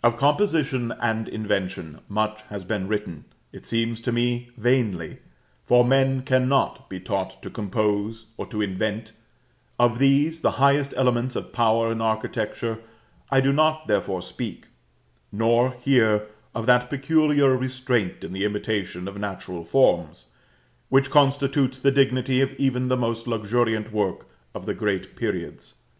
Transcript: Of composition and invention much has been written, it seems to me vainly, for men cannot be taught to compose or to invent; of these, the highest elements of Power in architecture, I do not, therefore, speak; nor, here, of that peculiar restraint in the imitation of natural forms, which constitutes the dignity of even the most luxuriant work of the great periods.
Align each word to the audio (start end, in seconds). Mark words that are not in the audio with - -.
Of 0.00 0.16
composition 0.16 0.92
and 1.00 1.28
invention 1.28 1.98
much 2.08 2.42
has 2.50 2.62
been 2.62 2.86
written, 2.86 3.24
it 3.52 3.66
seems 3.66 4.00
to 4.02 4.12
me 4.12 4.50
vainly, 4.56 5.18
for 5.64 5.84
men 5.84 6.22
cannot 6.22 6.88
be 6.88 7.00
taught 7.00 7.42
to 7.42 7.50
compose 7.50 8.26
or 8.36 8.46
to 8.46 8.62
invent; 8.62 9.10
of 9.76 9.98
these, 9.98 10.42
the 10.42 10.52
highest 10.62 10.94
elements 10.96 11.34
of 11.34 11.52
Power 11.52 11.90
in 11.90 12.00
architecture, 12.00 12.78
I 13.28 13.40
do 13.40 13.52
not, 13.52 13.88
therefore, 13.88 14.22
speak; 14.22 14.66
nor, 15.32 15.72
here, 15.80 16.28
of 16.54 16.66
that 16.66 16.88
peculiar 16.88 17.56
restraint 17.56 18.22
in 18.22 18.32
the 18.32 18.44
imitation 18.44 19.08
of 19.08 19.18
natural 19.18 19.64
forms, 19.64 20.28
which 20.90 21.10
constitutes 21.10 21.80
the 21.80 21.90
dignity 21.90 22.40
of 22.40 22.52
even 22.52 22.86
the 22.86 22.96
most 22.96 23.26
luxuriant 23.26 23.90
work 23.90 24.26
of 24.54 24.64
the 24.64 24.74
great 24.74 25.16
periods. 25.16 25.74